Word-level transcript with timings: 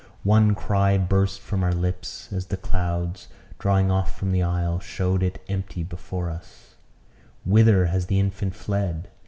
One 0.23 0.55
cry 0.55 0.97
burst 0.97 1.41
from 1.41 1.61
our 1.63 1.75
lips 1.75 2.33
as 2.33 2.47
the 2.47 2.57
clouds, 2.57 3.27
drawing 3.59 3.91
off 3.91 4.17
from 4.17 4.31
the 4.31 4.41
aisle, 4.41 4.79
showed 4.79 5.21
it 5.21 5.39
empty 5.47 5.83
before 5.83 6.31
us 6.31 6.73
"Whither 7.45 7.85
has 7.85 8.07
the 8.07 8.19
infant 8.19 8.55
fled? 8.55 9.11